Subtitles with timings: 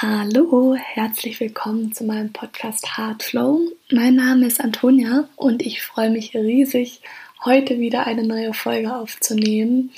[0.00, 3.62] Hallo, herzlich willkommen zu meinem Podcast Heartflow.
[3.90, 7.00] Mein Name ist Antonia und ich freue mich riesig,
[7.44, 9.90] heute wieder eine neue Folge aufzunehmen.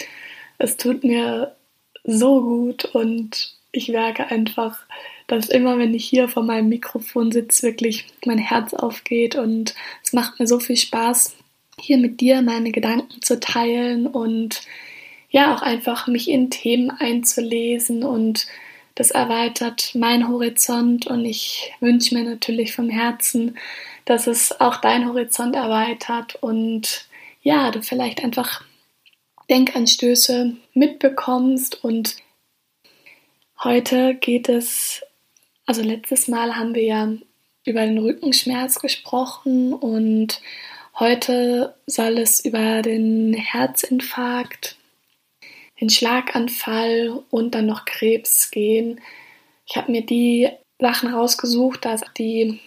[0.57, 1.55] Es tut mir
[2.03, 4.79] so gut und ich merke einfach,
[5.27, 10.15] dass immer, wenn ich hier vor meinem Mikrofon sitze, wirklich mein Herz aufgeht und es
[10.15, 11.37] macht mir so viel Spaß,
[11.79, 14.63] hier mit dir meine Gedanken zu teilen und
[15.29, 18.47] ja, auch einfach mich in Themen einzulesen und
[19.01, 23.57] das erweitert mein Horizont und ich wünsche mir natürlich vom Herzen,
[24.05, 27.07] dass es auch dein Horizont erweitert und
[27.41, 28.63] ja, du vielleicht einfach
[29.49, 32.17] Denkanstöße mitbekommst und
[33.65, 35.01] heute geht es,
[35.65, 37.09] also letztes Mal haben wir ja
[37.65, 40.43] über den Rückenschmerz gesprochen und
[40.99, 44.77] heute soll es über den Herzinfarkt
[45.81, 49.01] den Schlaganfall und dann noch Krebs gehen.
[49.67, 50.49] Ich habe mir die
[50.79, 52.61] Sachen rausgesucht, dass die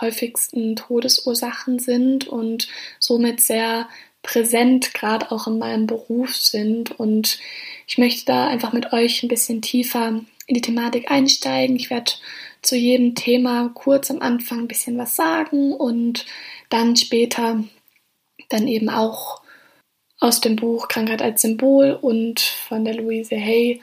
[0.00, 3.88] häufigsten Todesursachen sind und somit sehr
[4.22, 6.98] präsent, gerade auch in meinem Beruf sind.
[6.98, 7.38] Und
[7.86, 11.76] ich möchte da einfach mit euch ein bisschen tiefer in die Thematik einsteigen.
[11.76, 12.12] Ich werde
[12.62, 16.26] zu jedem Thema kurz am Anfang ein bisschen was sagen und
[16.68, 17.64] dann später
[18.48, 19.40] dann eben auch
[20.20, 23.80] aus dem Buch Krankheit als Symbol und von der Louise Hay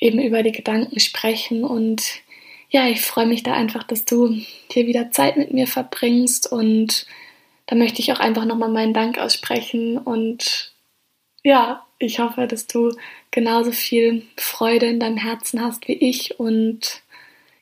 [0.00, 1.62] eben über die Gedanken sprechen.
[1.62, 2.22] Und
[2.70, 4.30] ja, ich freue mich da einfach, dass du
[4.70, 6.50] hier wieder Zeit mit mir verbringst.
[6.50, 7.06] Und
[7.66, 9.98] da möchte ich auch einfach nochmal meinen Dank aussprechen.
[9.98, 10.72] Und
[11.42, 12.96] ja, ich hoffe, dass du
[13.30, 16.40] genauso viel Freude in deinem Herzen hast wie ich.
[16.40, 17.02] Und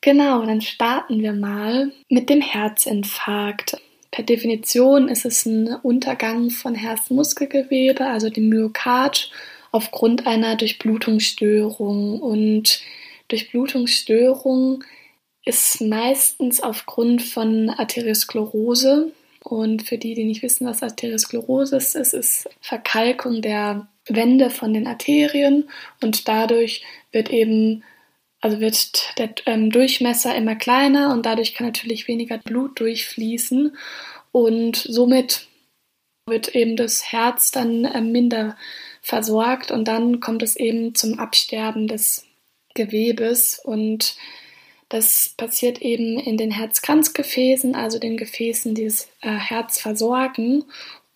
[0.00, 3.80] genau, dann starten wir mal mit dem Herzinfarkt.
[4.14, 9.32] Per Definition ist es ein Untergang von Herzmuskelgewebe, also dem Myokard,
[9.72, 12.20] aufgrund einer Durchblutungsstörung.
[12.20, 12.80] Und
[13.26, 14.84] Durchblutungsstörung
[15.44, 19.10] ist meistens aufgrund von Arteriosklerose.
[19.40, 24.72] Und für die, die nicht wissen, was Arteriosklerose ist, es ist Verkalkung der Wände von
[24.72, 25.68] den Arterien
[26.00, 27.82] und dadurch wird eben
[28.44, 33.74] also wird der ähm, Durchmesser immer kleiner und dadurch kann natürlich weniger Blut durchfließen.
[34.32, 35.46] Und somit
[36.26, 38.58] wird eben das Herz dann äh, minder
[39.00, 42.26] versorgt und dann kommt es eben zum Absterben des
[42.74, 43.62] Gewebes.
[43.64, 44.14] Und
[44.90, 50.64] das passiert eben in den Herzkranzgefäßen, also den Gefäßen, die das äh, Herz versorgen.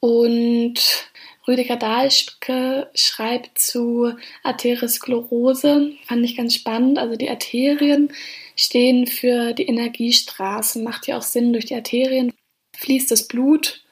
[0.01, 1.11] Und
[1.49, 6.99] Rüdiger Dahlschke schreibt zu Arteriosklerose, fand ich ganz spannend.
[6.99, 8.13] Also die Arterien
[8.55, 11.55] stehen für die Energiestraßen, macht ja auch Sinn.
[11.55, 12.35] Durch die Arterien
[12.77, 13.83] fließt das Blut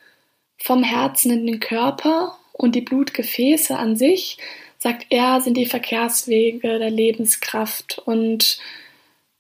[0.59, 4.37] vom Herzen in den Körper und die Blutgefäße an sich,
[4.79, 8.59] sagt er, sind die Verkehrswege der Lebenskraft und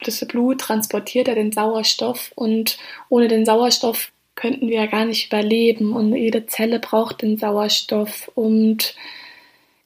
[0.00, 2.78] das Blut transportiert ja den Sauerstoff und
[3.08, 8.30] ohne den Sauerstoff könnten wir ja gar nicht überleben und jede Zelle braucht den Sauerstoff
[8.34, 8.94] und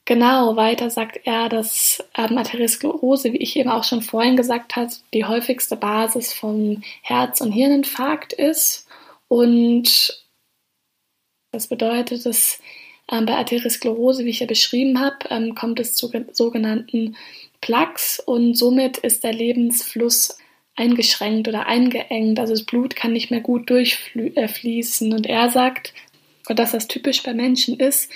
[0.05, 4.91] Genau, weiter sagt er, dass ähm, Arteriosklerose, wie ich eben auch schon vorhin gesagt habe,
[5.13, 8.87] die häufigste Basis vom Herz- und Hirninfarkt ist.
[9.27, 10.25] Und
[11.51, 12.59] das bedeutet, dass
[13.11, 17.15] ähm, bei Arteriosklerose, wie ich ja beschrieben habe, ähm, kommt es zu sogenannten
[17.61, 20.37] Plaques und somit ist der Lebensfluss
[20.75, 22.39] eingeschränkt oder eingeengt.
[22.39, 25.13] Also das Blut kann nicht mehr gut durchfließen.
[25.13, 25.93] Und er sagt,
[26.47, 28.11] dass das typisch bei Menschen ist,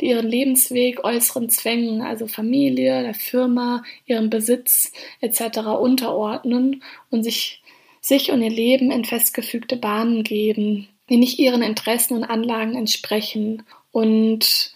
[0.00, 5.58] die ihren Lebensweg äußeren Zwängen, also Familie, der Firma, ihrem Besitz etc.
[5.80, 7.62] unterordnen und sich,
[8.00, 13.62] sich und ihr Leben in festgefügte Bahnen geben, die nicht ihren Interessen und Anlagen entsprechen.
[13.92, 14.74] Und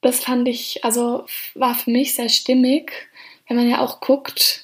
[0.00, 1.24] das fand ich, also
[1.54, 2.92] war für mich sehr stimmig,
[3.46, 4.61] wenn man ja auch guckt,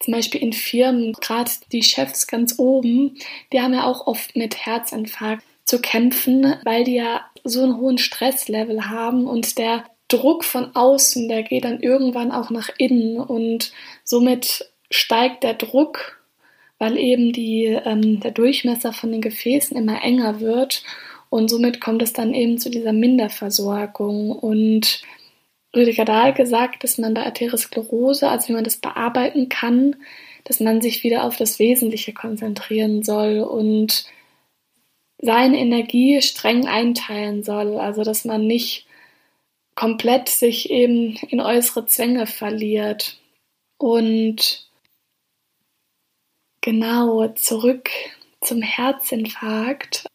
[0.00, 3.16] zum Beispiel in Firmen, gerade die Chefs ganz oben,
[3.52, 7.98] die haben ja auch oft mit Herzinfarkt zu kämpfen, weil die ja so einen hohen
[7.98, 13.72] Stresslevel haben und der Druck von außen, der geht dann irgendwann auch nach innen und
[14.02, 16.20] somit steigt der Druck,
[16.78, 20.82] weil eben die, ähm, der Durchmesser von den Gefäßen immer enger wird
[21.28, 25.02] und somit kommt es dann eben zu dieser Minderversorgung und
[25.74, 29.96] Rüdiger Dahl gesagt, dass man bei Arteriosklerose, also wie man das bearbeiten kann,
[30.44, 34.06] dass man sich wieder auf das Wesentliche konzentrieren soll und
[35.18, 37.78] seine Energie streng einteilen soll.
[37.78, 38.86] Also dass man nicht
[39.74, 43.18] komplett sich eben in äußere Zwänge verliert.
[43.78, 44.68] Und
[46.60, 47.90] genau zurück
[48.40, 50.06] zum Herzinfarkt.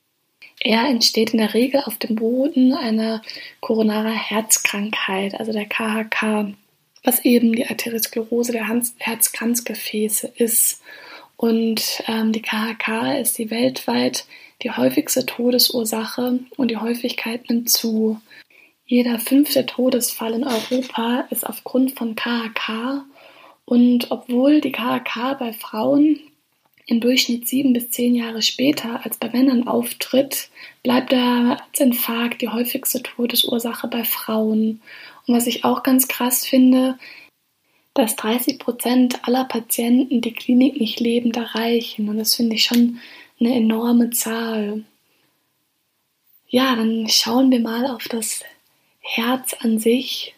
[0.65, 3.21] Er entsteht in der Regel auf dem Boden einer
[3.59, 6.55] koronaren Herzkrankheit, also der KHK.
[7.03, 8.67] was eben die Arteriosklerose der
[8.97, 10.81] Herzkranzgefäße ist.
[11.37, 14.25] Und ähm, die KHK ist die weltweit
[14.63, 18.19] die häufigste Todesursache und die Häufigkeit nimmt zu.
[18.87, 23.03] Jeder fünfte Todesfall in Europa ist aufgrund von KHK
[23.65, 26.19] und obwohl die KHK bei Frauen
[26.87, 30.49] im Durchschnitt sieben bis zehn Jahre später als bei Männern auftritt,
[30.83, 34.81] bleibt der Herzinfarkt die häufigste Todesursache bei Frauen.
[35.25, 36.97] Und was ich auch ganz krass finde,
[37.95, 42.09] dass 30 Prozent aller Patienten die Klinik nicht lebend erreichen.
[42.09, 42.99] Und das finde ich schon
[43.39, 44.83] eine enorme Zahl.
[46.47, 48.41] Ja, dann schauen wir mal auf das
[48.99, 50.35] Herz an sich.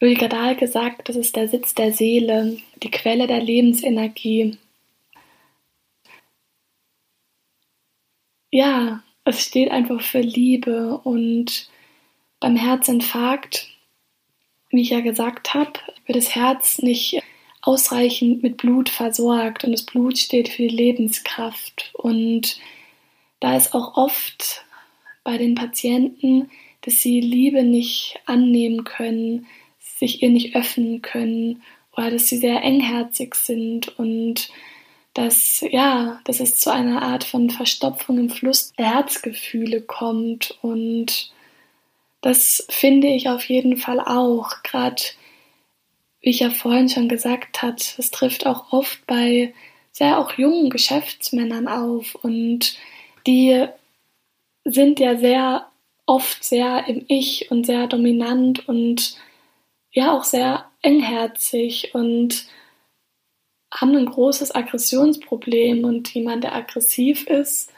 [0.00, 4.58] Rüdiger Dahl gesagt, das ist der Sitz der Seele, die Quelle der Lebensenergie.
[8.52, 11.68] Ja, es steht einfach für Liebe und
[12.38, 13.72] beim Herzinfarkt
[14.72, 15.72] wie ich ja gesagt habe,
[16.06, 17.22] wird das Herz nicht
[17.60, 21.92] ausreichend mit Blut versorgt und das Blut steht für die Lebenskraft.
[21.94, 22.58] Und
[23.38, 24.64] da ist auch oft
[25.22, 26.50] bei den Patienten,
[26.80, 29.46] dass sie Liebe nicht annehmen können,
[29.78, 31.62] sich ihr nicht öffnen können
[31.96, 34.48] oder dass sie sehr engherzig sind und
[35.14, 40.58] dass ja, dass es zu einer Art von Verstopfung im Fluss der Herzgefühle kommt.
[40.62, 41.32] Und
[42.20, 44.62] das finde ich auf jeden Fall auch.
[44.62, 45.02] Gerade,
[46.20, 49.54] wie ich ja vorhin schon gesagt habe, es trifft auch oft bei
[49.92, 52.14] sehr auch jungen Geschäftsmännern auf.
[52.14, 52.78] Und
[53.26, 53.66] die
[54.64, 55.66] sind ja sehr
[56.06, 59.16] oft sehr im Ich und sehr dominant und
[59.92, 61.94] ja auch sehr engherzig.
[61.94, 62.46] Und
[63.72, 67.72] haben ein großes Aggressionsproblem und jemand, der aggressiv ist,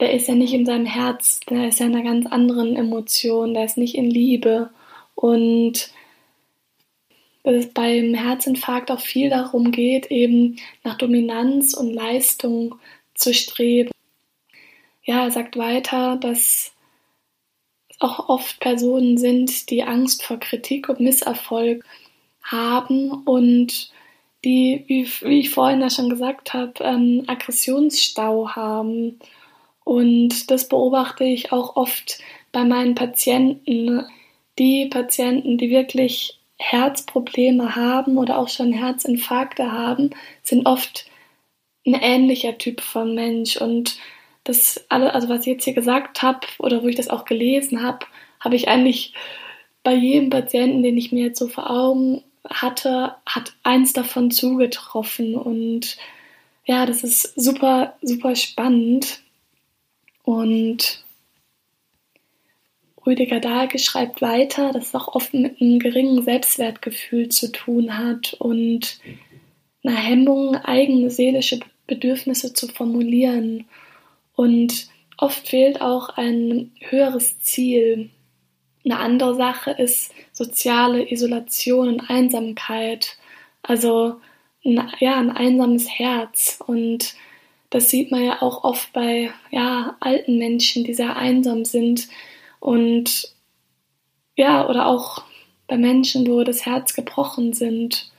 [0.00, 3.54] der ist ja nicht in seinem Herz, der ist ja in einer ganz anderen Emotion,
[3.54, 4.70] der ist nicht in Liebe.
[5.14, 5.92] Und
[7.44, 12.76] dass es beim Herzinfarkt auch viel darum geht, eben nach Dominanz und Leistung
[13.14, 13.90] zu streben.
[15.04, 16.72] Ja, er sagt weiter, dass
[17.88, 21.84] es auch oft Personen sind, die Angst vor Kritik und Misserfolg
[22.42, 23.92] haben und
[24.44, 29.18] die, wie, wie ich vorhin ja schon gesagt habe, ähm, Aggressionsstau haben
[29.84, 32.18] und das beobachte ich auch oft
[32.52, 34.04] bei meinen Patienten.
[34.58, 40.10] Die Patienten, die wirklich Herzprobleme haben oder auch schon Herzinfarkte haben,
[40.42, 41.06] sind oft
[41.84, 43.56] ein ähnlicher Typ von Mensch.
[43.56, 43.98] Und
[44.44, 47.82] das alle, also was ich jetzt hier gesagt habe oder wo ich das auch gelesen
[47.82, 48.06] habe,
[48.38, 49.14] habe ich eigentlich
[49.82, 55.34] bei jedem Patienten, den ich mir jetzt so vor Augen hatte, hat eins davon zugetroffen.
[55.34, 55.96] Und
[56.64, 59.22] ja, das ist super, super spannend.
[60.24, 61.04] Und
[63.04, 68.34] Rüdiger Dahlke schreibt weiter, dass es auch oft mit einem geringen Selbstwertgefühl zu tun hat
[68.34, 69.00] und
[69.84, 71.58] einer Hemmung, eigene seelische
[71.88, 73.64] Bedürfnisse zu formulieren.
[74.34, 78.10] Und oft fehlt auch ein höheres Ziel.
[78.84, 83.16] Eine andere Sache ist soziale Isolation und Einsamkeit.
[83.62, 84.20] Also
[84.64, 86.58] ein, ja, ein einsames Herz.
[86.66, 87.14] Und
[87.70, 92.08] das sieht man ja auch oft bei ja, alten Menschen, die sehr einsam sind
[92.60, 93.32] und
[94.36, 95.24] ja, oder auch
[95.66, 98.10] bei Menschen, wo das Herz gebrochen sind.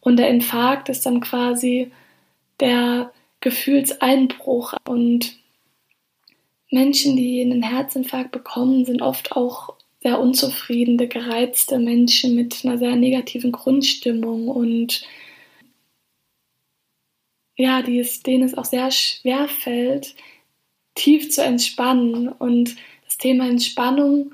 [0.00, 1.92] Und der Infarkt ist dann quasi
[2.60, 4.74] der Gefühlseinbruch.
[4.86, 5.36] Und
[6.70, 9.75] Menschen, die einen Herzinfarkt bekommen, sind oft auch
[10.06, 15.04] sehr unzufriedene, gereizte Menschen mit einer sehr negativen Grundstimmung und
[17.56, 20.14] ja, die es, denen es auch sehr schwer fällt,
[20.94, 22.28] tief zu entspannen.
[22.28, 24.32] Und das Thema Entspannung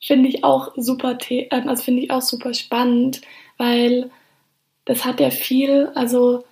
[0.00, 3.20] finde ich auch super, ähm, also finde ich auch super spannend,
[3.58, 4.10] weil
[4.86, 6.44] das hat ja viel, also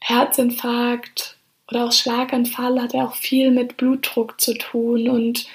[0.00, 1.38] Herzinfarkt
[1.70, 5.46] oder auch Schlaganfall hat ja auch viel mit Blutdruck zu tun und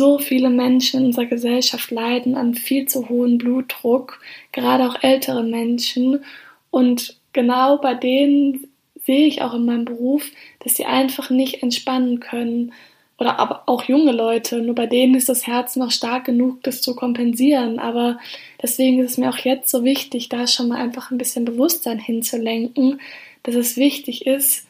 [0.00, 4.18] so viele Menschen in unserer Gesellschaft leiden an viel zu hohem Blutdruck,
[4.50, 6.24] gerade auch ältere Menschen.
[6.70, 8.66] Und genau bei denen
[9.04, 10.24] sehe ich auch in meinem Beruf,
[10.60, 12.72] dass sie einfach nicht entspannen können.
[13.18, 16.80] Oder aber auch junge Leute, nur bei denen ist das Herz noch stark genug, das
[16.80, 17.78] zu kompensieren.
[17.78, 18.18] Aber
[18.62, 21.98] deswegen ist es mir auch jetzt so wichtig, da schon mal einfach ein bisschen Bewusstsein
[21.98, 23.02] hinzulenken,
[23.42, 24.66] dass es wichtig ist,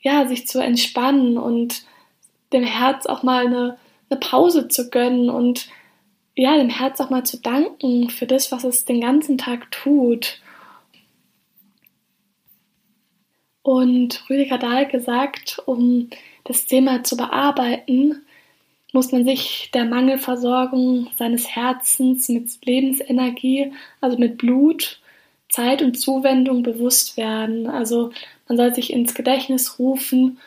[0.00, 1.84] ja, sich zu entspannen und
[2.52, 3.78] dem Herz auch mal eine,
[4.10, 5.68] eine Pause zu gönnen und
[6.34, 10.40] ja, dem Herz auch mal zu danken für das, was es den ganzen Tag tut.
[13.62, 16.08] Und Rüdiger Dahl gesagt, um
[16.44, 18.22] das Thema zu bearbeiten,
[18.92, 25.00] muss man sich der Mangelversorgung seines Herzens mit Lebensenergie, also mit Blut,
[25.48, 27.68] Zeit und Zuwendung bewusst werden.
[27.68, 28.10] Also
[28.48, 30.38] man soll sich ins Gedächtnis rufen,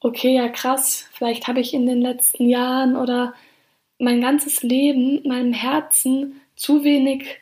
[0.00, 3.34] okay, ja krass, vielleicht habe ich in den letzten Jahren oder
[3.98, 7.38] mein ganzes Leben meinem Herzen zu wenig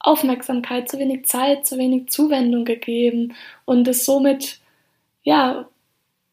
[0.00, 4.60] Aufmerksamkeit, zu wenig Zeit, zu wenig Zuwendung gegeben und es somit
[5.22, 5.68] ja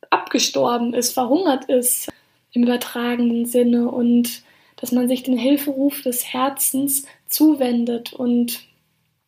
[0.10, 2.10] abgestorben ist, verhungert ist
[2.54, 4.44] im übertragenen Sinne und
[4.78, 8.62] dass man sich den Hilferuf des Herzens zuwendet und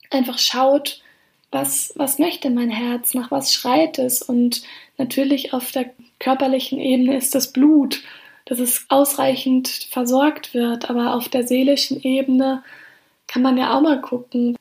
[0.09, 1.01] einfach schaut,
[1.51, 4.63] was, was möchte mein Herz, nach was schreit es und
[4.97, 8.01] natürlich auf der körperlichen Ebene ist das Blut,
[8.45, 12.63] dass es ausreichend versorgt wird, aber auf der seelischen Ebene
[13.27, 14.55] kann man ja auch mal gucken,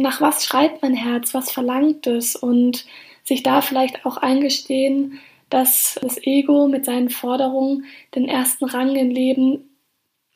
[0.00, 2.84] nach was schreit mein Herz, was verlangt es und
[3.24, 9.10] sich da vielleicht auch eingestehen, dass das Ego mit seinen Forderungen den ersten Rang im
[9.10, 9.70] Leben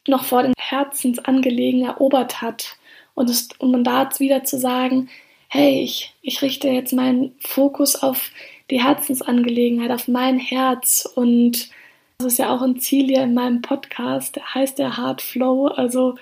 [0.06, 2.76] noch vor den Herzensangelegenungen erobert hat.
[3.14, 5.08] Und, es, und man da wieder zu sagen,
[5.48, 8.30] hey, ich, ich richte jetzt meinen Fokus auf
[8.70, 11.08] die Herzensangelegenheit, auf mein Herz.
[11.14, 11.70] Und
[12.18, 15.66] das ist ja auch ein Ziel hier in meinem Podcast, der heißt der Hard Flow,
[15.66, 16.16] also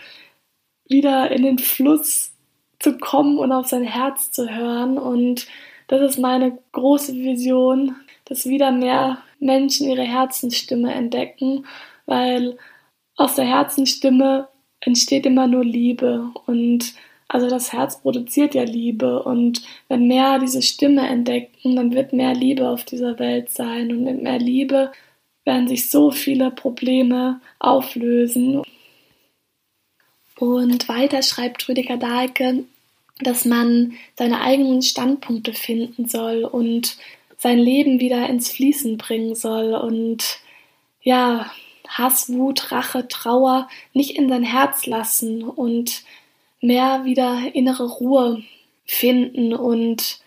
[0.89, 2.33] wieder in den Fluss
[2.79, 4.99] zu kommen und auf sein Herz zu hören.
[4.99, 5.47] Und
[5.89, 11.67] das ist meine große Vision, dass wieder mehr Menschen ihre Herzensstimme entdecken,
[12.07, 12.59] weil
[13.17, 14.49] aus der Herzensstimme
[14.81, 16.95] entsteht immer nur Liebe und
[17.29, 22.35] also das Herz produziert ja Liebe und wenn mehr diese Stimme entdecken, dann wird mehr
[22.35, 24.93] Liebe auf dieser Welt sein und mit mehr Liebe
[25.45, 28.63] werden sich so viele Probleme auflösen.
[30.39, 32.65] Und weiter schreibt Rüdiger Dahlke,
[33.21, 36.97] dass man seine eigenen Standpunkte finden soll und
[37.37, 40.39] sein Leben wieder ins Fließen bringen soll und
[41.03, 41.51] ja,
[41.89, 46.03] Hass, Wut, Rache, Trauer nicht in sein Herz lassen und
[46.61, 48.43] mehr wieder innere Ruhe
[48.85, 50.21] finden und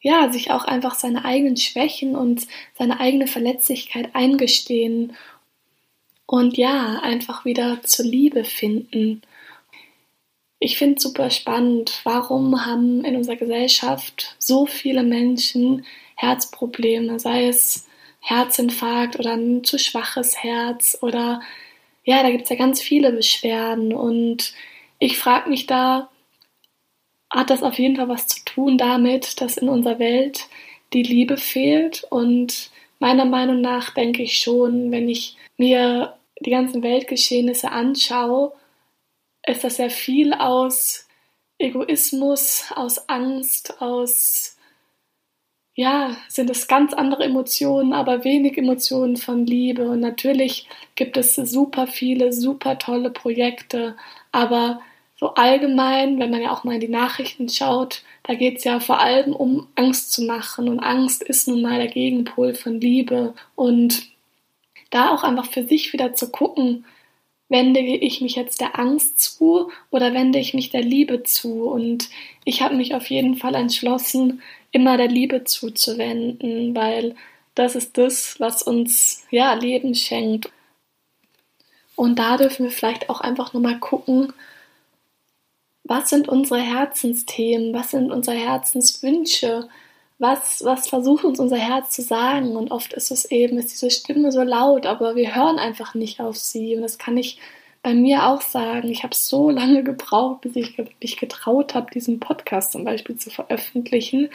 [0.00, 5.14] ja, sich auch einfach seine eigenen Schwächen und seine eigene Verletzlichkeit eingestehen
[6.26, 9.20] und ja, einfach wieder zur Liebe finden.
[10.58, 15.84] Ich finde es super spannend, warum haben in unserer Gesellschaft so viele Menschen
[16.16, 17.86] Herzprobleme, sei es
[18.20, 21.40] Herzinfarkt oder ein zu schwaches Herz oder
[22.04, 24.54] ja, da gibt es ja ganz viele Beschwerden und
[24.98, 26.10] ich frage mich da,
[27.30, 30.48] hat das auf jeden Fall was zu tun damit, dass in unserer Welt
[30.92, 32.04] die Liebe fehlt?
[32.10, 38.52] Und meiner Meinung nach denke ich schon, wenn ich mir die ganzen Weltgeschehnisse anschaue,
[39.46, 41.06] ist das sehr viel aus
[41.58, 44.56] Egoismus, aus Angst, aus
[45.80, 49.88] ja, sind es ganz andere Emotionen, aber wenig Emotionen von Liebe.
[49.88, 53.96] Und natürlich gibt es super viele, super tolle Projekte,
[54.30, 54.82] aber
[55.16, 58.78] so allgemein, wenn man ja auch mal in die Nachrichten schaut, da geht es ja
[58.78, 60.68] vor allem um Angst zu machen.
[60.68, 63.32] Und Angst ist nun mal der Gegenpol von Liebe.
[63.54, 64.02] Und
[64.90, 66.84] da auch einfach für sich wieder zu gucken,
[67.48, 71.64] wende ich mich jetzt der Angst zu oder wende ich mich der Liebe zu?
[71.64, 72.10] Und
[72.44, 77.14] ich habe mich auf jeden Fall entschlossen, immer der Liebe zuzuwenden, weil
[77.54, 80.50] das ist das, was uns ja Leben schenkt.
[81.96, 84.32] Und da dürfen wir vielleicht auch einfach nochmal gucken,
[85.84, 89.68] was sind unsere Herzensthemen, was sind unsere Herzenswünsche,
[90.18, 92.56] was, was versucht uns unser Herz zu sagen?
[92.56, 96.20] Und oft ist es eben, ist diese Stimme so laut, aber wir hören einfach nicht
[96.20, 96.76] auf sie.
[96.76, 97.38] Und das kann ich
[97.82, 98.88] bei mir auch sagen.
[98.88, 103.30] Ich habe so lange gebraucht, bis ich mich getraut habe, diesen Podcast zum Beispiel zu
[103.30, 104.30] veröffentlichen,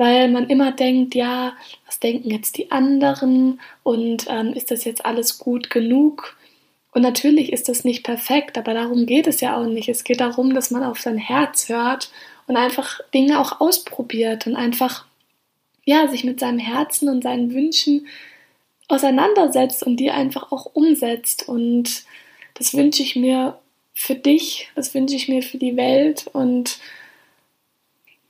[0.00, 1.52] weil man immer denkt, ja,
[1.84, 6.38] was denken jetzt die anderen und ähm, ist das jetzt alles gut genug?
[6.92, 9.90] Und natürlich ist das nicht perfekt, aber darum geht es ja auch nicht.
[9.90, 12.10] Es geht darum, dass man auf sein Herz hört
[12.46, 15.04] und einfach Dinge auch ausprobiert und einfach
[15.84, 18.06] ja, sich mit seinem Herzen und seinen Wünschen
[18.88, 21.46] auseinandersetzt und die einfach auch umsetzt.
[21.46, 22.04] Und
[22.54, 23.58] das wünsche ich mir
[23.92, 26.78] für dich, das wünsche ich mir für die Welt und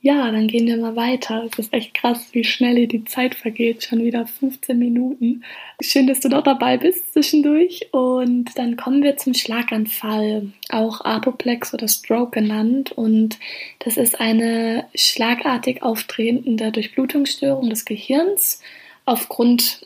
[0.03, 1.47] ja, dann gehen wir mal weiter.
[1.51, 3.83] Es ist echt krass, wie schnell hier die Zeit vergeht.
[3.83, 5.43] Schon wieder 15 Minuten.
[5.79, 7.89] Schön, dass du noch dabei bist zwischendurch.
[7.91, 12.91] Und dann kommen wir zum Schlaganfall, auch Apoplex oder Stroke genannt.
[12.91, 13.37] Und
[13.77, 18.59] das ist eine schlagartig auftretende Durchblutungsstörung des Gehirns
[19.05, 19.85] aufgrund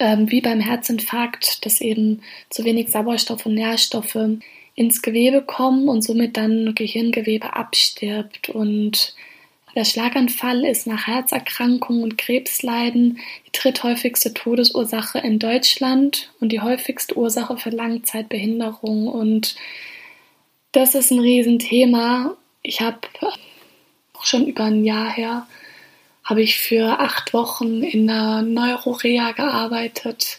[0.00, 4.18] ähm, wie beim Herzinfarkt, dass eben zu wenig Sauerstoff und Nährstoffe
[4.74, 9.14] ins Gewebe kommen und somit dann Gehirngewebe abstirbt und
[9.76, 17.16] Der Schlaganfall ist nach Herzerkrankungen und Krebsleiden die dritthäufigste Todesursache in Deutschland und die häufigste
[17.16, 19.06] Ursache für Langzeitbehinderung.
[19.06, 19.54] Und
[20.72, 22.36] das ist ein Riesenthema.
[22.62, 23.00] Ich habe
[24.22, 25.46] schon über ein Jahr her
[26.24, 30.38] habe ich für acht Wochen in einer Neurorea gearbeitet,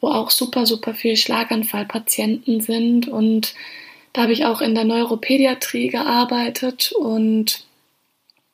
[0.00, 3.08] wo auch super, super viele Schlaganfallpatienten sind.
[3.08, 3.54] Und
[4.12, 6.92] da habe ich auch in der Neuropädiatrie gearbeitet.
[6.92, 7.64] Und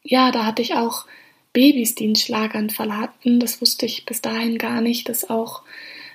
[0.02, 1.06] ja, da hatte ich auch
[1.52, 3.40] Babys, die einen Schlaganfall hatten.
[3.40, 5.62] Das wusste ich bis dahin gar nicht, dass auch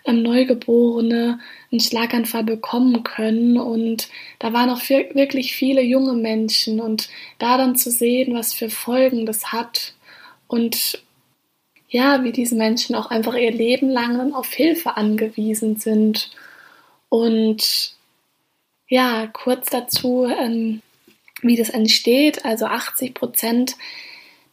[0.05, 1.39] ähm, Neugeborene
[1.71, 3.57] einen Schlaganfall bekommen können.
[3.57, 6.79] Und da waren auch wirklich viele junge Menschen.
[6.79, 9.93] Und da dann zu sehen, was für Folgen das hat
[10.47, 11.03] und
[11.89, 16.31] ja, wie diese Menschen auch einfach ihr Leben lang dann auf Hilfe angewiesen sind.
[17.09, 17.95] Und
[18.87, 20.81] ja, kurz dazu, ähm,
[21.47, 22.45] wie das entsteht.
[22.45, 23.75] Also 80 Prozent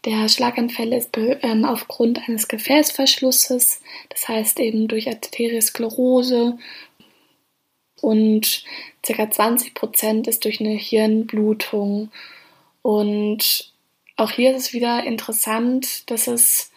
[0.04, 6.58] der Schlaganfälle ist ähm, aufgrund eines Gefäßverschlusses, das heißt eben durch Arteriosklerose
[8.00, 8.64] und
[9.02, 9.30] ca.
[9.30, 12.10] 20 Prozent ist durch eine Hirnblutung.
[12.82, 13.72] Und
[14.16, 16.71] auch hier ist es wieder interessant, dass es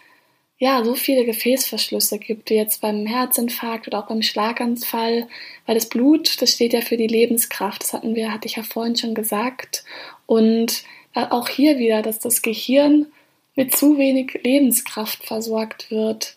[0.58, 5.28] ja so viele Gefäßverschlüsse gibt, wie jetzt beim Herzinfarkt oder auch beim Schlaganfall,
[5.66, 7.84] weil das Blut, das steht ja für die Lebenskraft.
[7.84, 9.84] Das hatten wir, hatte ich ja vorhin schon gesagt.
[10.26, 10.84] Und
[11.14, 13.08] äh, auch hier wieder, dass das Gehirn
[13.56, 16.36] mit zu wenig Lebenskraft versorgt wird.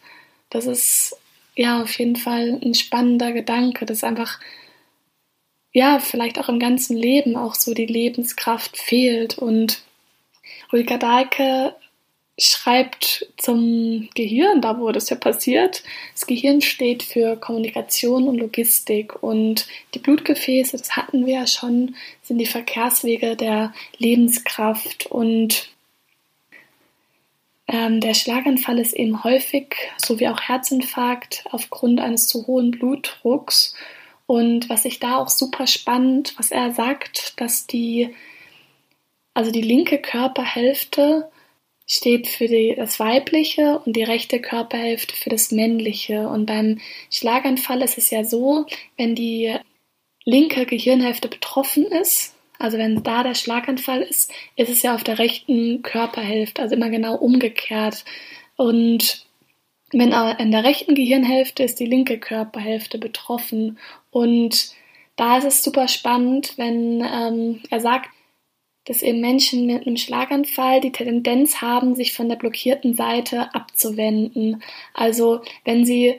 [0.51, 1.17] Das ist
[1.55, 4.41] ja auf jeden Fall ein spannender Gedanke, dass einfach
[5.73, 9.83] ja vielleicht auch im ganzen Leben auch so die Lebenskraft fehlt und
[10.73, 11.75] Ulrika Dahlke
[12.39, 15.83] schreibt zum Gehirn, da wo das ja passiert.
[16.15, 21.97] Das Gehirn steht für Kommunikation und Logistik und die Blutgefäße, das hatten wir ja schon,
[22.23, 25.71] sind die Verkehrswege der Lebenskraft und
[27.67, 33.75] ähm, der Schlaganfall ist eben häufig, so wie auch Herzinfarkt, aufgrund eines zu hohen Blutdrucks.
[34.27, 38.15] Und was ich da auch super spannend, was er sagt, dass die
[39.39, 41.31] also die linke Körperhälfte
[41.89, 46.29] steht für die, das Weibliche und die rechte Körperhälfte für das Männliche.
[46.29, 46.79] Und beim
[47.11, 49.57] Schlaganfall ist es ja so, wenn die
[50.25, 55.19] linke Gehirnhälfte betroffen ist, also wenn da der Schlaganfall ist, ist es ja auf der
[55.19, 58.05] rechten Körperhälfte, also immer genau umgekehrt.
[58.57, 59.25] Und
[59.93, 63.79] wenn in der rechten Gehirnhälfte ist die linke Körperhälfte betroffen.
[64.11, 64.73] Und
[65.17, 68.11] da ist es super spannend, wenn ähm, er sagt,
[68.89, 74.63] dass eben Menschen mit einem Schlaganfall die Tendenz haben, sich von der blockierten Seite abzuwenden.
[74.95, 76.19] Also wenn sie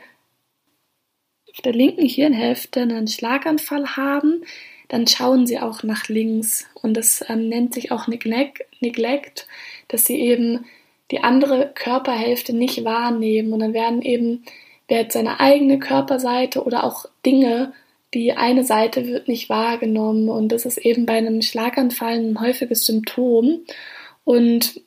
[1.52, 4.44] auf der linken Hirnhälfte einen Schlaganfall haben,
[4.88, 6.68] dann schauen sie auch nach links.
[6.76, 9.48] Und das ähm, nennt sich auch Neglect,
[9.88, 10.66] dass sie eben
[11.10, 13.52] die andere Körperhälfte nicht wahrnehmen.
[13.52, 14.44] Und dann werden eben,
[14.88, 17.74] wird seine eigene Körperseite oder auch Dinge
[18.14, 22.86] die eine Seite wird nicht wahrgenommen und das ist eben bei einem Schlaganfall ein häufiges
[22.86, 23.62] Symptom
[24.24, 24.82] und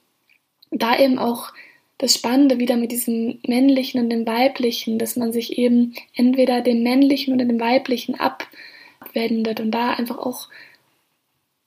[0.71, 1.53] da eben auch
[1.99, 6.83] das Spannende wieder mit diesem männlichen und dem weiblichen, dass man sich eben entweder dem
[6.83, 10.49] männlichen oder dem weiblichen abwendet und da einfach auch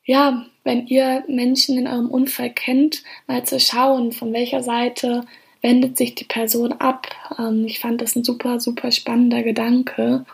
[0.06, 5.26] ja, wenn ihr Menschen in eurem Unfall kennt, mal zu schauen, von welcher Seite
[5.62, 7.08] wendet sich die Person ab.
[7.39, 10.26] Ähm, ich fand das ein super, super spannender Gedanke.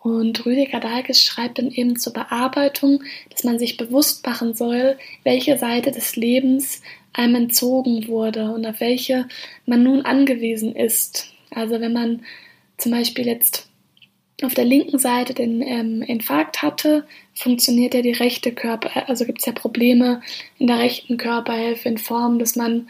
[0.00, 5.58] Und Rüdiger Dahlkes schreibt dann eben zur Bearbeitung, dass man sich bewusst machen soll, welche
[5.58, 6.80] Seite des Lebens
[7.12, 9.28] einem entzogen wurde und auf welche
[9.66, 11.32] man nun angewiesen ist.
[11.50, 12.22] Also wenn man
[12.78, 13.68] zum Beispiel jetzt
[14.42, 19.40] auf der linken Seite den ähm, Infarkt hatte, funktioniert ja die rechte Körper, also gibt
[19.40, 20.22] es ja Probleme
[20.58, 22.88] in der rechten Körperhälfte in Form, dass man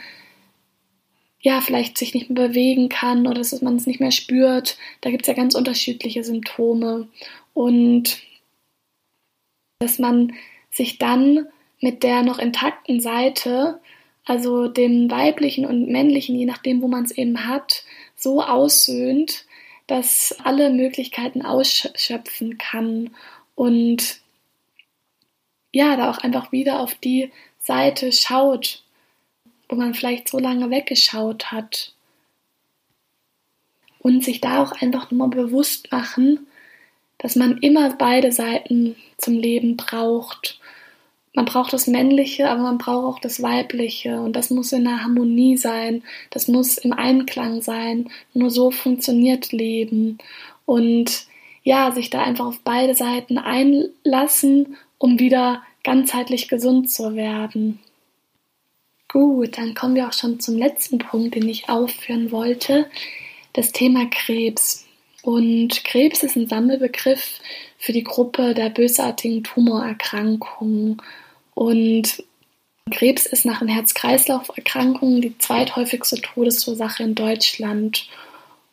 [1.41, 4.77] ja, vielleicht sich nicht mehr bewegen kann oder dass man es nicht mehr spürt.
[5.01, 7.09] Da gibt es ja ganz unterschiedliche Symptome.
[7.55, 8.21] Und
[9.79, 10.35] dass man
[10.71, 11.47] sich dann
[11.81, 13.81] mit der noch intakten Seite,
[14.25, 19.47] also dem weiblichen und männlichen, je nachdem, wo man es eben hat, so aussöhnt,
[19.87, 23.11] dass alle Möglichkeiten ausschöpfen kann
[23.55, 24.21] und
[25.73, 28.83] ja, da auch einfach wieder auf die Seite schaut,
[29.71, 31.95] wo man vielleicht so lange weggeschaut hat.
[34.01, 36.47] Und sich da auch einfach nur bewusst machen,
[37.19, 40.59] dass man immer beide Seiten zum Leben braucht.
[41.35, 44.21] Man braucht das Männliche, aber man braucht auch das Weibliche.
[44.21, 46.03] Und das muss in der Harmonie sein.
[46.31, 48.11] Das muss im Einklang sein.
[48.33, 50.19] Nur so funktioniert Leben.
[50.65, 51.27] Und
[51.63, 57.81] ja, sich da einfach auf beide Seiten einlassen, um wieder ganzheitlich gesund zu werden.
[59.13, 62.89] Gut, dann kommen wir auch schon zum letzten Punkt, den ich aufführen wollte,
[63.55, 64.87] das Thema Krebs.
[65.23, 67.41] Und Krebs ist ein Sammelbegriff
[67.77, 71.03] für die Gruppe der bösartigen Tumorerkrankungen.
[71.55, 72.23] Und
[72.93, 78.09] Krebs ist nach den Herz-Kreislauf-Erkrankungen die zweithäufigste Todesursache in Deutschland.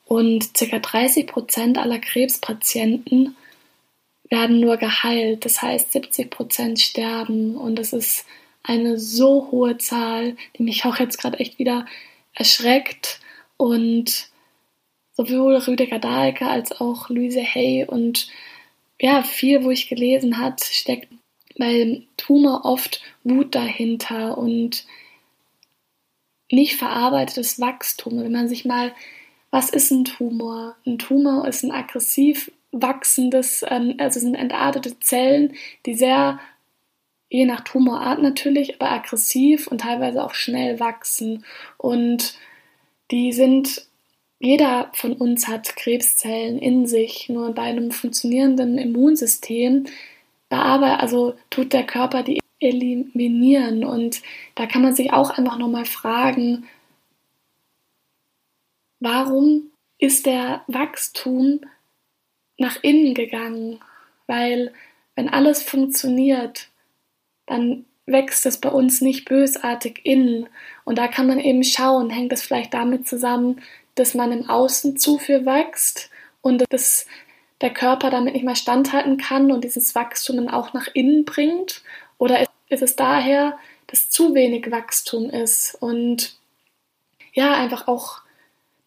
[0.06, 0.78] Und ca.
[0.78, 3.36] 30 Prozent aller Krebspatienten
[4.30, 5.45] werden nur geheilt.
[5.45, 7.58] Das heißt, 70 Prozent sterben.
[7.58, 8.23] Und das ist
[8.68, 11.86] eine so hohe Zahl, die mich auch jetzt gerade echt wieder
[12.34, 13.20] erschreckt.
[13.56, 14.30] Und
[15.14, 18.28] sowohl Rüdiger Dahlke als auch Luise Hay und
[19.00, 21.08] ja, viel, wo ich gelesen hat, steckt
[21.58, 24.86] beim Tumor oft Wut dahinter und
[26.52, 28.20] nicht verarbeitetes Wachstum.
[28.20, 28.94] Wenn man sich mal,
[29.50, 30.76] was ist ein Tumor?
[30.86, 36.40] Ein Tumor ist ein aggressiv wachsendes, ähm, also sind entartete Zellen, die sehr
[37.30, 41.46] je nach Tumorart natürlich, aber aggressiv und teilweise auch schnell wachsen.
[41.78, 42.38] Und
[43.12, 43.88] die sind,
[44.40, 49.86] jeder von uns hat Krebszellen in sich, nur bei einem funktionierenden Immunsystem
[50.50, 53.84] bearbeitet, also tut der Körper die eliminieren.
[53.84, 54.22] Und
[54.56, 56.68] da kann man sich auch einfach nochmal fragen,
[59.00, 61.62] warum ist der Wachstum
[62.58, 63.80] nach innen gegangen?
[64.28, 64.74] Weil
[65.16, 66.70] wenn alles funktioniert,
[67.48, 70.48] dann wächst es bei uns nicht bösartig innen.
[70.86, 73.62] Und da kann man eben schauen, hängt es vielleicht damit zusammen,
[73.96, 76.10] dass man im Außen zu viel wächst
[76.42, 77.08] und dass
[77.62, 81.82] der Körper damit nicht mehr standhalten kann und dieses Wachstum auch nach innen bringt?
[82.18, 83.58] Oder ist es daher,
[83.88, 85.76] dass zu wenig Wachstum ist?
[85.80, 86.38] Und
[87.34, 88.22] ja, einfach auch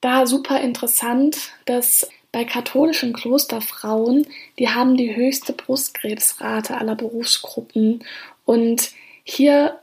[0.00, 4.26] da super interessant, dass bei katholischen Klosterfrauen,
[4.58, 8.04] die haben die höchste Brustkrebsrate aller Berufsgruppen
[8.44, 8.92] und
[9.24, 9.80] hier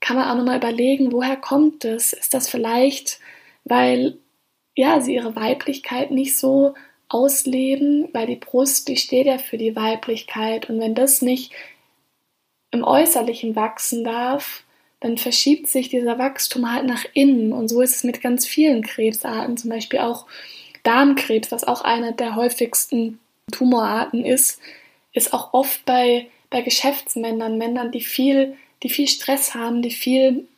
[0.00, 2.12] kann man auch nochmal überlegen, woher kommt es?
[2.12, 3.20] Ist das vielleicht,
[3.64, 4.18] weil
[4.74, 6.74] ja, sie ihre Weiblichkeit nicht so
[7.08, 10.70] ausleben, weil die Brust, die steht ja für die Weiblichkeit.
[10.70, 11.52] Und wenn das nicht
[12.70, 14.62] im Äußerlichen wachsen darf,
[15.00, 17.52] dann verschiebt sich dieser Wachstum halt nach innen.
[17.52, 20.26] Und so ist es mit ganz vielen Krebsarten, zum Beispiel auch
[20.82, 23.18] Darmkrebs, was auch eine der häufigsten
[23.50, 24.60] Tumorarten ist,
[25.12, 30.48] ist auch oft bei bei Geschäftsmännern, Männern, die viel, die viel Stress haben, die viel,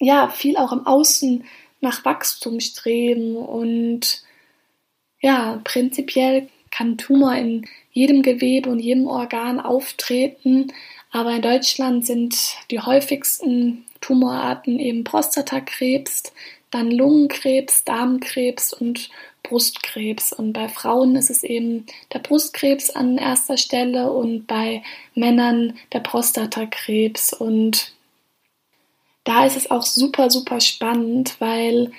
[0.00, 1.44] ja, viel auch im Außen
[1.80, 4.22] nach Wachstum streben und
[5.20, 10.72] ja, prinzipiell kann Tumor in jedem Gewebe und jedem Organ auftreten,
[11.10, 12.36] aber in Deutschland sind
[12.70, 16.24] die häufigsten Tumorarten eben Prostatakrebs,
[16.70, 19.08] dann Lungenkrebs, Darmkrebs und
[19.48, 20.32] Brustkrebs.
[20.32, 24.82] Und bei Frauen ist es eben der Brustkrebs an erster Stelle und bei
[25.14, 27.32] Männern der Prostatakrebs.
[27.32, 27.92] Und
[29.24, 31.92] da ist es auch super, super spannend, weil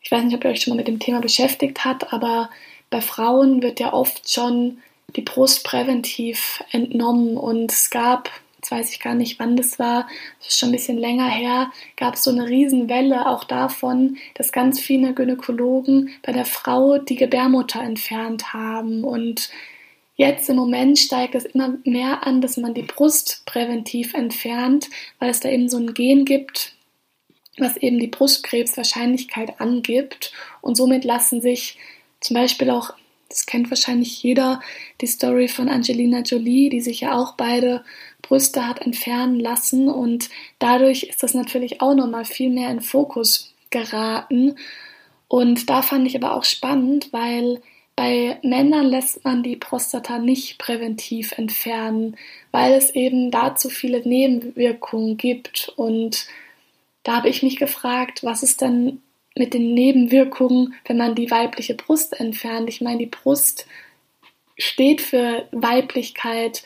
[0.00, 2.48] ich weiß nicht, ob ihr euch schon mal mit dem Thema beschäftigt habt, aber
[2.90, 4.78] bei Frauen wird ja oft schon
[5.16, 8.30] die Brust präventiv entnommen und es gab
[8.66, 11.70] jetzt weiß ich gar nicht, wann das war, das ist schon ein bisschen länger her,
[11.96, 17.14] gab es so eine Riesenwelle auch davon, dass ganz viele Gynäkologen bei der Frau die
[17.14, 19.04] Gebärmutter entfernt haben.
[19.04, 19.50] Und
[20.16, 25.30] jetzt im Moment steigt es immer mehr an, dass man die Brust präventiv entfernt, weil
[25.30, 26.74] es da eben so ein Gen gibt,
[27.58, 30.32] was eben die Brustkrebswahrscheinlichkeit angibt.
[30.60, 31.78] Und somit lassen sich
[32.20, 32.94] zum Beispiel auch
[33.28, 34.60] das kennt wahrscheinlich jeder,
[35.00, 37.84] die Story von Angelina Jolie, die sich ja auch beide
[38.26, 43.54] Brüste hat entfernen lassen und dadurch ist das natürlich auch nochmal viel mehr in Fokus
[43.70, 44.56] geraten.
[45.28, 47.60] Und da fand ich aber auch spannend, weil
[47.96, 52.16] bei Männern lässt man die Prostata nicht präventiv entfernen,
[52.52, 55.72] weil es eben dazu viele Nebenwirkungen gibt.
[55.76, 56.26] Und
[57.02, 59.00] da habe ich mich gefragt, was ist denn
[59.34, 62.68] mit den Nebenwirkungen, wenn man die weibliche Brust entfernt?
[62.68, 63.66] Ich meine, die Brust
[64.58, 66.64] steht für Weiblichkeit,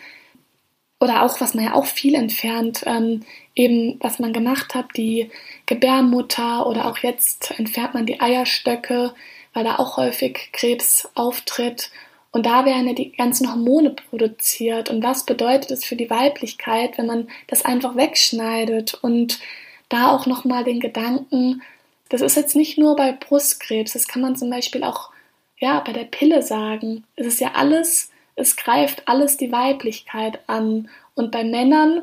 [1.00, 3.22] oder auch, was man ja auch viel entfernt, ähm,
[3.54, 5.30] eben was man gemacht hat, die
[5.66, 9.14] Gebärmutter oder auch jetzt entfernt man die Eierstöcke,
[9.54, 11.90] weil da auch häufig Krebs auftritt.
[12.32, 14.90] Und da werden ja die ganzen Hormone produziert.
[14.90, 18.94] Und was bedeutet es für die Weiblichkeit, wenn man das einfach wegschneidet?
[18.94, 19.40] Und
[19.88, 21.62] da auch nochmal den Gedanken,
[22.10, 25.10] das ist jetzt nicht nur bei Brustkrebs, das kann man zum Beispiel auch
[25.58, 27.04] ja, bei der Pille sagen.
[27.16, 28.09] Es ist ja alles
[28.40, 30.88] es greift alles die Weiblichkeit an.
[31.14, 32.02] Und bei Männern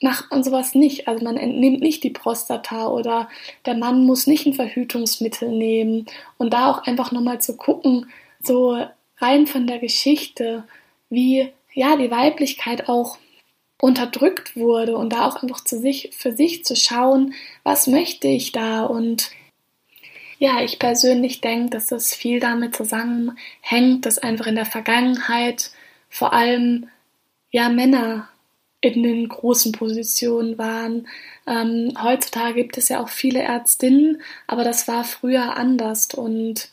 [0.00, 1.08] macht man sowas nicht.
[1.08, 3.28] Also man entnimmt nicht die Prostata oder
[3.66, 6.06] der Mann muss nicht ein Verhütungsmittel nehmen.
[6.38, 8.10] Und da auch einfach nochmal zu gucken,
[8.42, 8.78] so
[9.18, 10.64] rein von der Geschichte,
[11.10, 13.18] wie ja die Weiblichkeit auch
[13.80, 17.34] unterdrückt wurde und da auch einfach zu sich, für sich zu schauen,
[17.64, 19.30] was möchte ich da und
[20.44, 25.70] ja, ich persönlich denke, dass das viel damit zusammenhängt, dass einfach in der Vergangenheit
[26.10, 26.88] vor allem
[27.50, 28.28] ja Männer
[28.82, 31.08] in den großen Positionen waren.
[31.46, 36.68] Ähm, heutzutage gibt es ja auch viele Ärztinnen, aber das war früher anders und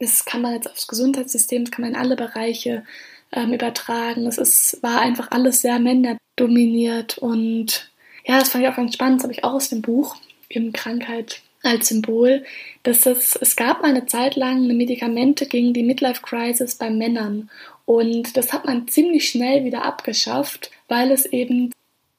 [0.00, 2.86] das kann man jetzt aufs Gesundheitssystem, das kann man in alle Bereiche
[3.32, 4.26] ähm, übertragen.
[4.26, 7.90] Es ist, war einfach alles sehr männerdominiert und
[8.24, 10.16] ja, das fand ich auch ganz spannend, das habe ich auch aus dem Buch,
[10.48, 12.44] eben Krankheit als Symbol,
[12.82, 17.50] dass es, es gab eine Zeit lang Medikamente gegen die Midlife Crisis bei Männern
[17.86, 21.72] und das hat man ziemlich schnell wieder abgeschafft, weil es eben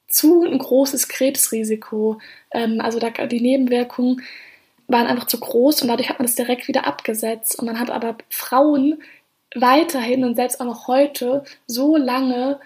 [0.08, 2.18] zu ein großes Krebsrisiko,
[2.52, 4.22] ähm, also da, die Nebenwirkungen
[4.88, 7.90] waren einfach zu groß und dadurch hat man das direkt wieder abgesetzt und man hat
[7.90, 9.02] aber Frauen
[9.54, 12.60] weiterhin und selbst auch noch heute so lange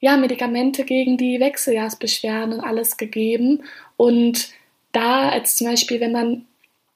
[0.00, 3.64] ja, Medikamente gegen die Wechseljahrsbeschwerden und alles gegeben.
[3.96, 4.50] Und
[4.96, 6.46] da, als zum Beispiel, wenn man,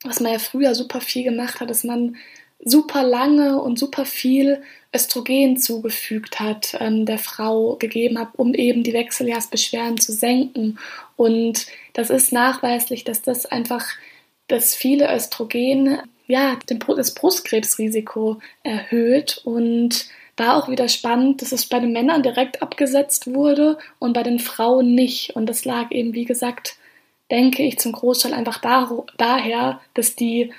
[0.02, 2.16] was man ja früher super viel gemacht hat, dass man
[2.62, 4.62] super lange und super viel
[4.94, 10.78] Östrogen zugefügt hat, ähm, der Frau gegeben hat, um eben die Wechseljahrsbeschwerden zu senken.
[11.16, 13.86] Und das ist nachweislich, dass das einfach,
[14.48, 16.56] dass viele Östrogen ja,
[16.96, 23.26] das Brustkrebsrisiko erhöht und da auch wieder spannend, dass es bei den Männern direkt abgesetzt
[23.34, 25.34] wurde und bei den Frauen nicht.
[25.36, 26.76] Und das lag eben, wie gesagt,
[27.30, 30.52] denke ich, zum Großteil einfach da, daher, dass die,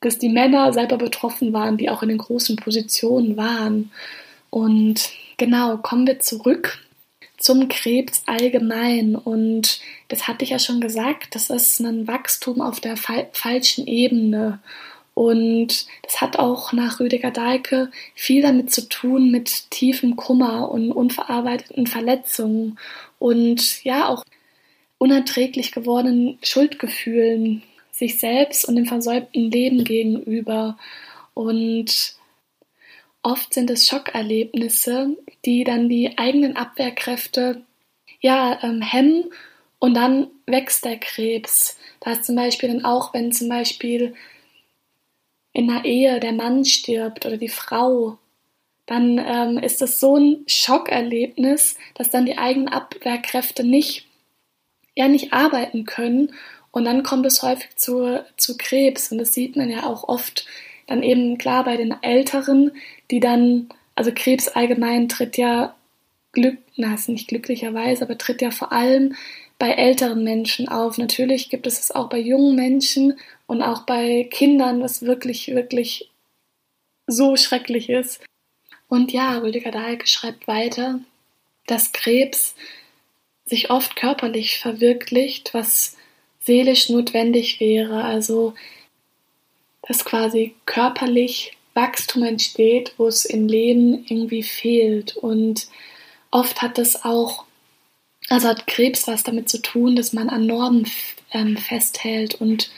[0.00, 3.90] dass die Männer selber betroffen waren, die auch in den großen Positionen waren.
[4.50, 6.78] Und genau, kommen wir zurück
[7.36, 9.16] zum Krebs allgemein.
[9.16, 13.86] Und das hatte ich ja schon gesagt, das ist ein Wachstum auf der fa falschen
[13.86, 14.60] Ebene.
[15.14, 20.92] Und das hat auch nach Rüdiger Dahlke viel damit zu tun mit tiefem Kummer und
[20.92, 22.78] unverarbeiteten Verletzungen
[23.18, 24.24] und ja auch
[25.00, 30.78] unerträglich gewordenen Schuldgefühlen sich selbst und dem versäumten Leben gegenüber.
[31.34, 32.20] Und
[33.22, 37.62] Oft sind es Schockerlebnisse, die dann die eigenen Abwehrkräfte
[38.20, 39.24] ja, ähm, hemmen
[39.78, 41.76] und dann wächst der Krebs.
[42.00, 44.14] Da ist zum Beispiel dann auch, wenn zum Beispiel
[45.52, 48.18] in einer Ehe der Mann stirbt oder die Frau,
[48.86, 54.06] dann ähm, ist das so ein Schockerlebnis, dass dann die eigenen Abwehrkräfte nicht,
[54.96, 56.32] ja, nicht arbeiten können
[56.70, 60.46] und dann kommt es häufig zu, zu Krebs und das sieht man ja auch oft
[60.86, 62.72] dann eben klar bei den Älteren,
[63.10, 65.74] die dann, also Krebs allgemein tritt ja
[66.32, 69.16] Glück, na, ist nicht glücklicherweise, aber tritt ja vor allem
[69.58, 70.96] bei älteren Menschen auf.
[70.96, 76.10] Natürlich gibt es es auch bei jungen Menschen und auch bei Kindern, was wirklich, wirklich
[77.06, 78.20] so schrecklich ist.
[78.88, 81.00] Und ja, Rüdiger Dahlke schreibt weiter,
[81.66, 82.54] dass Krebs
[83.50, 85.96] sich oft körperlich verwirklicht, was
[86.40, 88.04] seelisch notwendig wäre.
[88.04, 88.54] Also
[89.86, 95.16] dass quasi körperlich Wachstum entsteht, wo es im Leben irgendwie fehlt.
[95.16, 95.68] Und
[96.30, 97.44] oft hat das auch,
[98.28, 100.88] also hat Krebs was damit zu tun, dass man an Normen
[101.32, 102.70] ähm, festhält und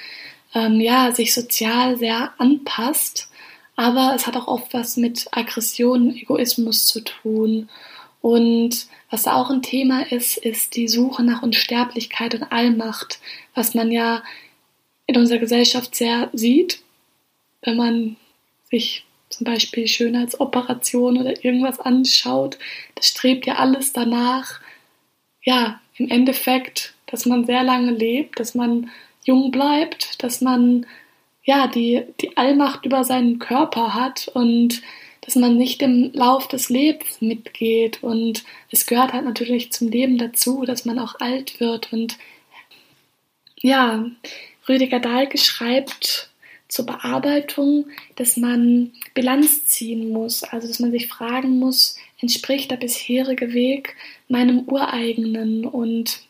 [0.54, 3.28] ähm, ja, sich sozial sehr anpasst.
[3.76, 7.68] Aber es hat auch oft was mit Aggression, Egoismus zu tun.
[8.22, 13.20] Und was auch ein Thema ist, ist die Suche nach Unsterblichkeit und Allmacht,
[13.54, 14.22] was man ja
[15.06, 16.82] in unserer Gesellschaft sehr sieht
[17.62, 18.16] wenn man
[18.70, 22.58] sich zum Beispiel Schönheitsoperation oder irgendwas anschaut,
[22.94, 24.60] das strebt ja alles danach,
[25.42, 28.90] ja, im Endeffekt, dass man sehr lange lebt, dass man
[29.24, 30.86] jung bleibt, dass man
[31.44, 34.82] ja die, die Allmacht über seinen Körper hat und
[35.22, 38.02] dass man nicht im Lauf des Lebens mitgeht.
[38.02, 41.92] Und es gehört halt natürlich zum Leben dazu, dass man auch alt wird.
[41.92, 42.18] Und
[43.60, 44.10] ja,
[44.68, 46.30] Rüdiger Dahlke schreibt
[46.68, 52.76] zur Bearbeitung, dass man Bilanz ziehen muss, also dass man sich fragen muss, entspricht der
[52.76, 53.94] bisherige Weg
[54.28, 56.22] meinem ureigenen und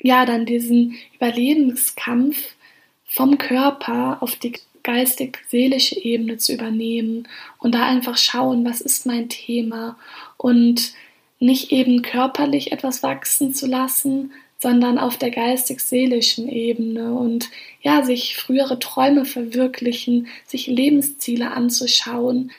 [0.00, 2.56] ja, dann diesen Überlebenskampf
[3.04, 9.28] vom Körper auf die geistig-seelische Ebene zu übernehmen und da einfach schauen, was ist mein
[9.28, 9.98] Thema
[10.36, 10.92] und
[11.38, 18.36] nicht eben körperlich etwas wachsen zu lassen, sondern auf der geistig-seelischen Ebene und ja, sich
[18.36, 22.52] frühere Träume verwirklichen, sich Lebensziele anzuschauen,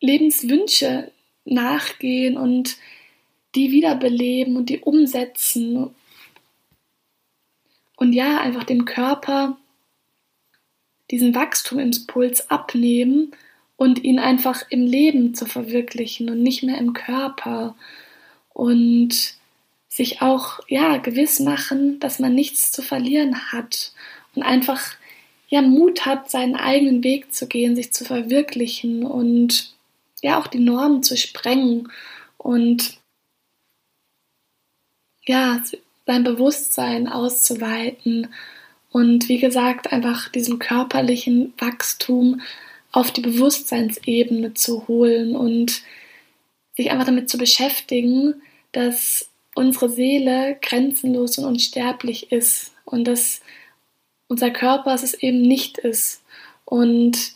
[0.00, 1.10] Lebenswünsche
[1.44, 2.76] nachgehen und
[3.56, 5.90] die wiederbeleben und die umsetzen.
[7.96, 9.58] Und ja, einfach dem Körper
[11.12, 13.30] diesen Wachstumimpuls abnehmen
[13.76, 17.76] und ihn einfach im Leben zu verwirklichen und nicht mehr im Körper.
[18.52, 19.36] Und
[19.92, 23.92] sich auch ja gewiss machen, dass man nichts zu verlieren hat
[24.34, 24.80] und einfach
[25.48, 29.74] ja Mut hat, seinen eigenen Weg zu gehen, sich zu verwirklichen und
[30.22, 31.92] ja auch die Normen zu sprengen
[32.38, 33.00] und
[35.26, 35.62] ja
[36.06, 38.32] sein Bewusstsein auszuweiten
[38.92, 42.42] und wie gesagt einfach diesen körperlichen Wachstum
[42.92, 45.82] auf die Bewusstseinsebene zu holen und
[46.76, 53.40] sich einfach damit zu beschäftigen, dass unsere Seele grenzenlos und unsterblich ist und dass
[54.28, 56.22] unser Körper es eben nicht ist.
[56.64, 57.34] Und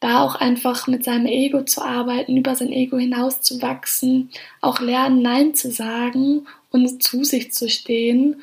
[0.00, 4.80] da auch einfach mit seinem Ego zu arbeiten, über sein Ego hinaus zu wachsen, auch
[4.80, 8.42] lernen, Nein zu sagen und zu sich zu stehen.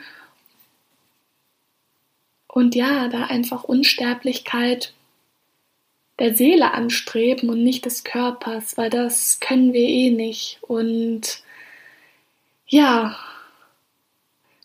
[2.56, 4.94] Und ja, da einfach Unsterblichkeit
[6.20, 10.60] der Seele anstreben und nicht des Körpers, weil das können wir eh nicht.
[10.62, 11.44] Und
[12.66, 13.18] ja,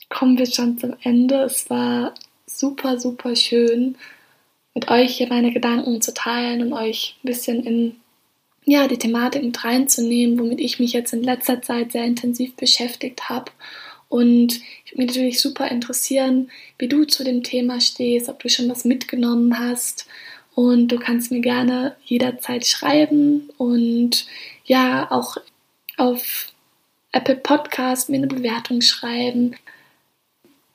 [0.09, 1.43] kommen wir schon zum Ende.
[1.43, 2.15] Es war
[2.47, 3.99] super, super schön,
[4.73, 7.97] mit euch hier meine Gedanken zu teilen und euch ein bisschen in
[8.65, 13.29] ja, die Thematik mit reinzunehmen, womit ich mich jetzt in letzter Zeit sehr intensiv beschäftigt
[13.29, 13.51] habe.
[14.11, 18.49] Und ich würde mich natürlich super interessieren, wie du zu dem Thema stehst, ob du
[18.49, 20.09] schon was mitgenommen hast.
[20.57, 24.27] Und du kannst mir gerne jederzeit schreiben und
[24.65, 25.37] ja, auch
[25.97, 26.49] auf
[27.13, 29.55] Apple Podcast mir eine Bewertung schreiben.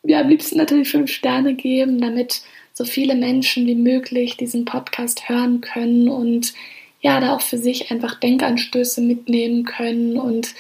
[0.03, 5.27] Ja, am liebsten natürlich fünf Sterne geben, damit so viele Menschen wie möglich diesen Podcast
[5.27, 6.53] hören können und
[7.01, 10.55] ja, da auch für sich einfach Denkanstöße mitnehmen können und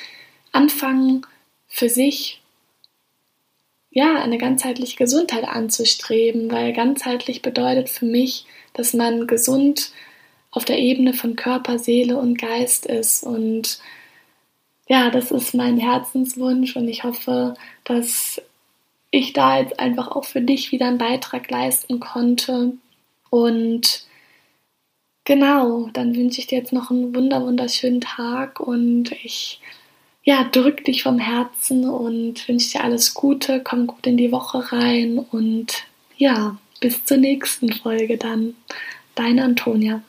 [0.51, 1.25] anfangen
[1.67, 2.41] für sich
[3.95, 9.93] ja, eine ganzheitliche Gesundheit anzustreben, weil ganzheitlich bedeutet für mich, dass man gesund
[10.51, 13.79] auf der Ebene von Körper, Seele und Geist ist und
[14.87, 17.55] ja, das ist mein Herzenswunsch und ich hoffe,
[17.85, 18.41] dass
[19.11, 22.73] ich da jetzt einfach auch für dich wieder einen Beitrag leisten konnte.
[23.29, 24.05] Und
[25.23, 29.61] genau, dann wünsche ich dir jetzt noch einen wunder wunderschönen Tag und ich
[30.25, 34.71] ja, drück dich vom Herzen und wünsche dir alles Gute, komm gut in die Woche
[34.71, 35.85] rein und
[36.17, 38.55] ja, bis zur nächsten Folge dann.
[39.13, 40.01] Deine Antonia.